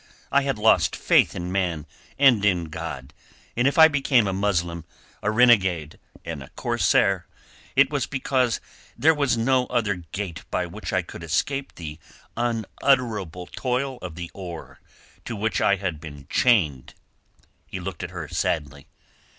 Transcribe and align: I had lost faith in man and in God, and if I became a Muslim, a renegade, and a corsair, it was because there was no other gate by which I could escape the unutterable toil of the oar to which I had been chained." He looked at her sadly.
I 0.31 0.41
had 0.41 0.57
lost 0.57 0.95
faith 0.95 1.35
in 1.35 1.51
man 1.51 1.85
and 2.17 2.43
in 2.43 2.69
God, 2.69 3.13
and 3.55 3.67
if 3.67 3.77
I 3.77 3.87
became 3.87 4.25
a 4.25 4.33
Muslim, 4.33 4.83
a 5.21 5.29
renegade, 5.29 5.99
and 6.25 6.41
a 6.41 6.49
corsair, 6.55 7.27
it 7.75 7.91
was 7.91 8.07
because 8.07 8.59
there 8.97 9.13
was 9.13 9.37
no 9.37 9.67
other 9.67 9.93
gate 10.11 10.43
by 10.49 10.65
which 10.65 10.91
I 10.91 11.03
could 11.03 11.21
escape 11.23 11.75
the 11.75 11.99
unutterable 12.35 13.45
toil 13.45 13.99
of 14.01 14.15
the 14.15 14.31
oar 14.33 14.79
to 15.25 15.35
which 15.35 15.61
I 15.61 15.75
had 15.75 16.01
been 16.01 16.25
chained." 16.31 16.95
He 17.67 17.79
looked 17.79 18.01
at 18.01 18.09
her 18.09 18.27
sadly. 18.27 18.87